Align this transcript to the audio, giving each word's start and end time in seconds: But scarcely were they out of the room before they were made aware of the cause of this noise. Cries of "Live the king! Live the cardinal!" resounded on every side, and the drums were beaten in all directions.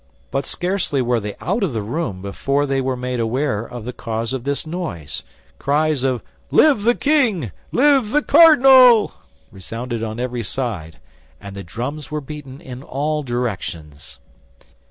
But 0.31 0.47
scarcely 0.47 0.99
were 0.99 1.19
they 1.19 1.35
out 1.39 1.61
of 1.61 1.73
the 1.73 1.83
room 1.83 2.23
before 2.23 2.65
they 2.65 2.81
were 2.81 2.97
made 2.97 3.19
aware 3.19 3.63
of 3.63 3.85
the 3.85 3.93
cause 3.93 4.33
of 4.33 4.45
this 4.45 4.65
noise. 4.65 5.21
Cries 5.59 6.03
of 6.03 6.23
"Live 6.49 6.81
the 6.81 6.95
king! 6.95 7.51
Live 7.71 8.09
the 8.09 8.23
cardinal!" 8.23 9.13
resounded 9.51 10.01
on 10.01 10.19
every 10.19 10.41
side, 10.43 10.97
and 11.39 11.55
the 11.55 11.61
drums 11.61 12.09
were 12.09 12.19
beaten 12.19 12.59
in 12.61 12.81
all 12.81 13.21
directions. 13.21 14.19